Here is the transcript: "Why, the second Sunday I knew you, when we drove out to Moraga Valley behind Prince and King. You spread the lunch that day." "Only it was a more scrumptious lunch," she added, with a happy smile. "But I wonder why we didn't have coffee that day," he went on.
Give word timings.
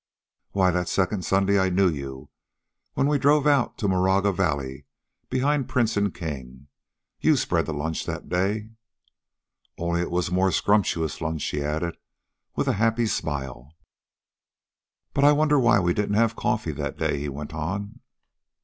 "Why, 0.53 0.71
the 0.71 0.85
second 0.85 1.23
Sunday 1.25 1.59
I 1.59 1.69
knew 1.69 1.87
you, 1.87 2.29
when 2.95 3.05
we 3.05 3.19
drove 3.19 3.45
out 3.45 3.77
to 3.77 3.87
Moraga 3.87 4.31
Valley 4.31 4.87
behind 5.29 5.69
Prince 5.69 5.95
and 5.95 6.11
King. 6.11 6.69
You 7.19 7.35
spread 7.35 7.67
the 7.67 7.71
lunch 7.75 8.07
that 8.07 8.27
day." 8.27 8.71
"Only 9.77 10.01
it 10.01 10.09
was 10.09 10.29
a 10.29 10.33
more 10.33 10.51
scrumptious 10.51 11.21
lunch," 11.21 11.43
she 11.43 11.63
added, 11.63 11.97
with 12.55 12.67
a 12.67 12.73
happy 12.81 13.05
smile. 13.05 13.75
"But 15.13 15.23
I 15.23 15.33
wonder 15.33 15.59
why 15.59 15.79
we 15.79 15.93
didn't 15.93 16.15
have 16.15 16.35
coffee 16.35 16.71
that 16.71 16.97
day," 16.97 17.19
he 17.19 17.29
went 17.29 17.53
on. 17.53 17.99